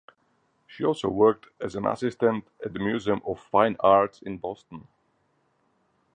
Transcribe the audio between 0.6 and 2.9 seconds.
She also worked as an assistant at the